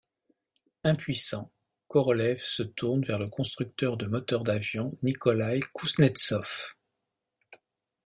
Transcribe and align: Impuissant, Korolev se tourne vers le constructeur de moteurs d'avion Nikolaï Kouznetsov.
Impuissant, 0.83 1.51
Korolev 1.87 2.37
se 2.41 2.63
tourne 2.63 3.03
vers 3.05 3.19
le 3.19 3.27
constructeur 3.27 3.97
de 3.97 4.07
moteurs 4.07 4.41
d'avion 4.41 4.97
Nikolaï 5.03 5.59
Kouznetsov. 5.73 6.73